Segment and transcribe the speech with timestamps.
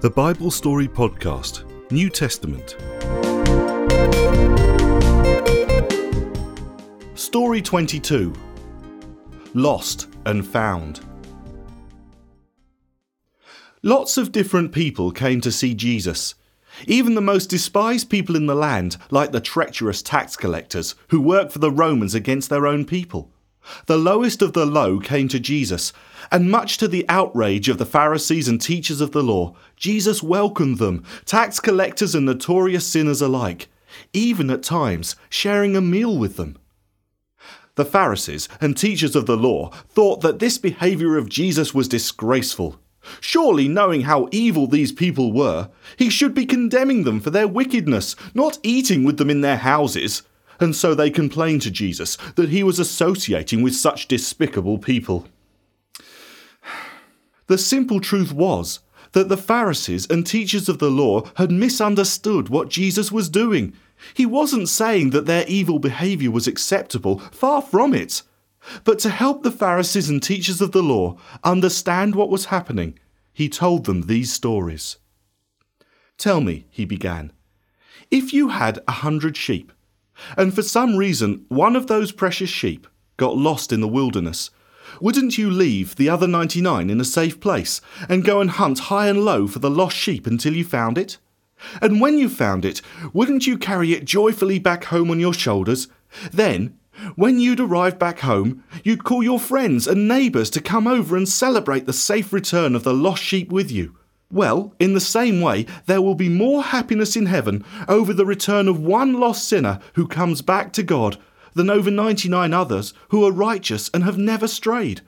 [0.00, 2.74] The Bible Story Podcast, New Testament.
[7.14, 8.32] Story 22
[9.52, 11.00] Lost and Found.
[13.82, 16.34] Lots of different people came to see Jesus.
[16.86, 21.52] Even the most despised people in the land, like the treacherous tax collectors who worked
[21.52, 23.30] for the Romans against their own people.
[23.86, 25.92] The lowest of the low came to Jesus,
[26.30, 30.78] and much to the outrage of the Pharisees and teachers of the law, Jesus welcomed
[30.78, 33.68] them, tax collectors and notorious sinners alike,
[34.12, 36.56] even at times sharing a meal with them.
[37.74, 42.78] The Pharisees and teachers of the law thought that this behavior of Jesus was disgraceful.
[43.20, 48.14] Surely, knowing how evil these people were, he should be condemning them for their wickedness,
[48.34, 50.22] not eating with them in their houses
[50.60, 55.26] and so they complained to Jesus that he was associating with such despicable people.
[57.46, 58.78] The simple truth was
[59.10, 63.72] that the Pharisees and teachers of the law had misunderstood what Jesus was doing.
[64.14, 68.22] He wasn't saying that their evil behaviour was acceptable, far from it.
[68.84, 72.98] But to help the Pharisees and teachers of the law understand what was happening,
[73.32, 74.98] he told them these stories.
[76.18, 77.32] Tell me, he began,
[78.10, 79.72] if you had a hundred sheep
[80.36, 84.50] and for some reason one of those precious sheep got lost in the wilderness,
[85.00, 89.08] wouldn't you leave the other 99 in a safe place and go and hunt high
[89.08, 91.18] and low for the lost sheep until you found it?
[91.80, 92.80] And when you found it,
[93.12, 95.88] wouldn't you carry it joyfully back home on your shoulders?
[96.32, 96.78] Then,
[97.14, 101.28] when you'd arrived back home, you'd call your friends and neighbours to come over and
[101.28, 103.96] celebrate the safe return of the lost sheep with you.
[104.32, 108.68] Well, in the same way, there will be more happiness in heaven over the return
[108.68, 111.18] of one lost sinner who comes back to God
[111.54, 115.00] than over 99 others who are righteous and have never strayed.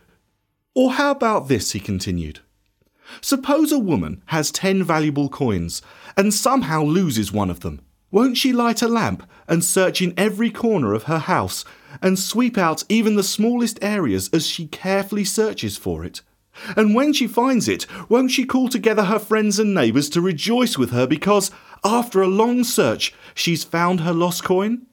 [0.74, 2.40] Or how about this, he continued.
[3.20, 5.82] Suppose a woman has 10 valuable coins
[6.16, 7.80] and somehow loses one of them.
[8.10, 11.64] Won't she light a lamp and search in every corner of her house
[12.00, 16.22] and sweep out even the smallest areas as she carefully searches for it?
[16.76, 20.76] And when she finds it, won't she call together her friends and neighbours to rejoice
[20.76, 21.50] with her because,
[21.84, 24.86] after a long search, she's found her lost coin?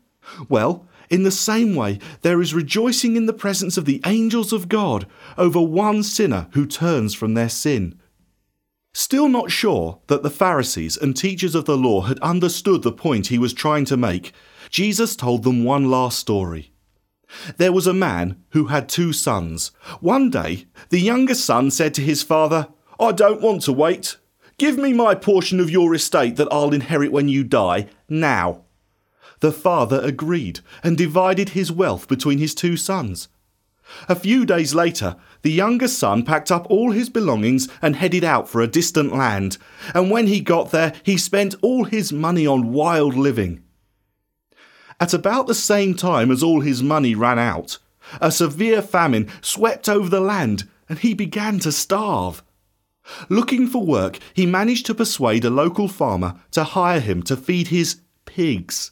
[0.48, 4.70] Well, in the same way, there is rejoicing in the presence of the angels of
[4.70, 8.00] God over one sinner who turns from their sin.
[8.94, 13.28] Still not sure that the Pharisees and teachers of the law had understood the point
[13.28, 14.34] he was trying to make,
[14.70, 16.74] Jesus told them one last story.
[17.58, 19.72] There was a man who had two sons.
[20.00, 22.68] One day, the younger son said to his father,
[23.00, 24.18] I don't want to wait.
[24.58, 28.64] Give me my portion of your estate that I'll inherit when you die, now.
[29.40, 33.30] The father agreed and divided his wealth between his two sons.
[34.08, 38.50] A few days later, the younger son packed up all his belongings and headed out
[38.50, 39.58] for a distant land,
[39.96, 43.64] and when he got there, he spent all his money on wild living.
[45.00, 47.78] At about the same time as all his money ran out,
[48.20, 52.44] a severe famine swept over the land and he began to starve.
[53.30, 57.68] Looking for work, he managed to persuade a local farmer to hire him to feed
[57.68, 58.92] his pigs.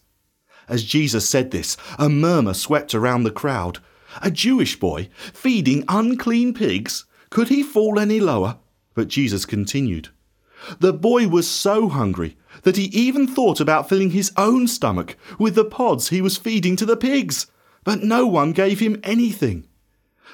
[0.69, 3.79] As Jesus said this, a murmur swept around the crowd.
[4.21, 7.05] A Jewish boy feeding unclean pigs?
[7.29, 8.57] Could he fall any lower?
[8.93, 10.09] But Jesus continued.
[10.79, 15.55] The boy was so hungry that he even thought about filling his own stomach with
[15.55, 17.47] the pods he was feeding to the pigs,
[17.83, 19.67] but no one gave him anything.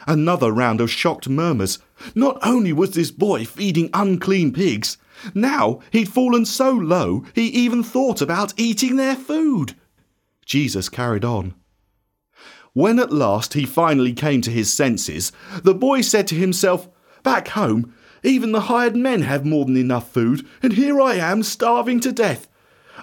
[0.07, 1.79] Another round of shocked murmurs.
[2.15, 4.97] Not only was this boy feeding unclean pigs,
[5.33, 9.75] now he'd fallen so low he even thought about eating their food.
[10.45, 11.53] Jesus carried on.
[12.73, 15.31] When at last he finally came to his senses,
[15.63, 16.89] the boy said to himself,
[17.21, 21.43] Back home, even the hired men have more than enough food, and here I am
[21.43, 22.47] starving to death.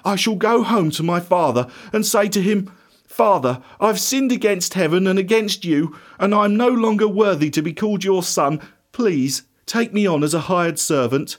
[0.03, 2.71] I shall go home to my father and say to him,
[3.07, 7.61] Father, I've sinned against heaven and against you, and I am no longer worthy to
[7.61, 8.61] be called your son.
[8.93, 11.37] Please take me on as a hired servant.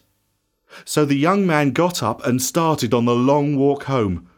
[0.84, 4.28] So the young man got up and started on the long walk home.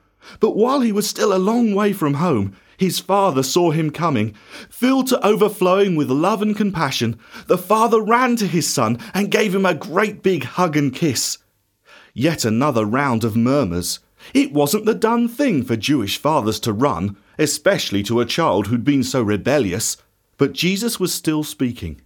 [0.41, 4.35] But while he was still a long way from home, his father saw him coming.
[4.69, 9.55] Filled to overflowing with love and compassion, the father ran to his son and gave
[9.55, 11.39] him a great big hug and kiss.
[12.13, 14.01] Yet another round of murmurs.
[14.33, 18.85] It wasn't the done thing for Jewish fathers to run, especially to a child who'd
[18.85, 19.97] been so rebellious.
[20.39, 22.01] But Jesus was still speaking.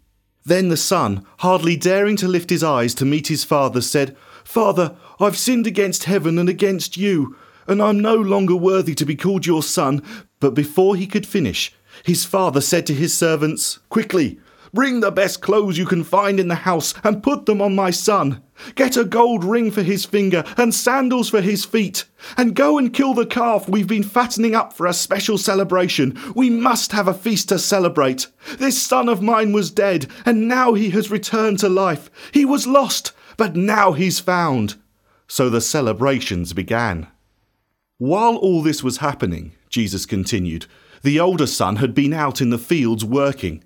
[0.45, 4.97] Then the son, hardly daring to lift his eyes to meet his father, said, Father,
[5.21, 7.37] I've sinned against heaven and against you
[7.69, 10.03] and I'm no longer worthy to be called your son.
[10.41, 11.73] But before he could finish,
[12.05, 14.39] his father said to his servants, Quickly,
[14.75, 17.91] Bring the best clothes you can find in the house and put them on my
[17.91, 18.43] son.
[18.75, 22.05] Get a gold ring for his finger and sandals for his feet.
[22.37, 26.19] And go and kill the calf we've been fattening up for a special celebration.
[26.35, 28.27] We must have a feast to celebrate.
[28.59, 32.11] This son of mine was dead, and now he has returned to life.
[32.33, 34.75] He was lost, but now he's found.
[35.29, 37.07] So the celebrations began.
[37.99, 40.67] While all this was happening, Jesus continued,
[41.03, 43.65] the older son had been out in the fields working.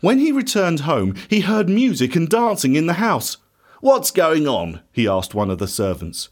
[0.00, 3.36] When he returned home, he heard music and dancing in the house.
[3.80, 4.80] What's going on?
[4.90, 6.28] he asked one of the servants.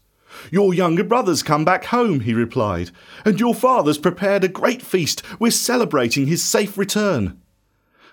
[0.51, 2.91] Your younger brother's come back home, he replied,
[3.23, 5.23] and your father's prepared a great feast.
[5.39, 7.39] We're celebrating his safe return.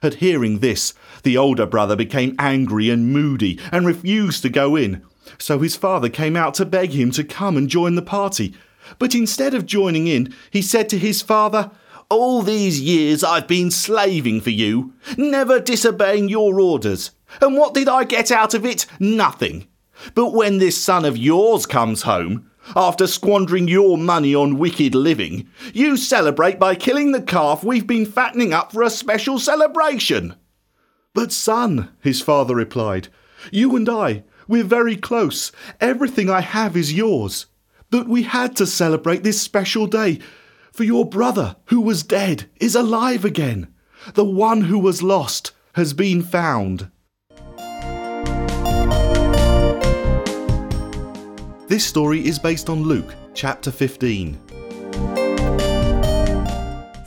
[0.00, 0.94] At hearing this,
[1.24, 5.02] the older brother became angry and moody and refused to go in.
[5.38, 8.54] So his father came out to beg him to come and join the party.
[8.98, 11.70] But instead of joining in, he said to his father,
[12.10, 17.10] all these years I've been slaving for you, never disobeying your orders.
[17.40, 18.86] And what did I get out of it?
[18.98, 19.68] Nothing.
[20.14, 25.48] But when this son of yours comes home, after squandering your money on wicked living,
[25.72, 30.34] you celebrate by killing the calf we've been fattening up for a special celebration.
[31.14, 33.08] But, son, his father replied,
[33.50, 35.52] you and I, we're very close.
[35.80, 37.46] Everything I have is yours.
[37.90, 40.18] But we had to celebrate this special day
[40.72, 43.72] for your brother, who was dead, is alive again.
[44.14, 46.90] The one who was lost has been found.
[51.66, 54.38] This story is based on Luke chapter 15.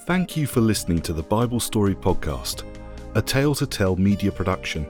[0.06, 2.64] Thank you for listening to the Bible Story Podcast,
[3.16, 4.88] a tale to tell media production.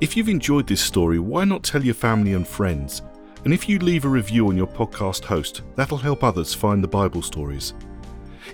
[0.00, 3.02] If you've enjoyed this story, why not tell your family and friends?
[3.44, 6.88] And if you leave a review on your podcast host, that'll help others find the
[6.88, 7.72] Bible stories.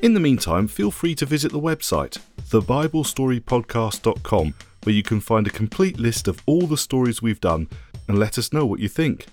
[0.02, 2.18] In the meantime, feel free to visit the website,
[2.50, 4.54] thebiblestorypodcast.com,
[4.84, 7.68] where you can find a complete list of all the stories we've done
[8.08, 9.26] and let us know what you think.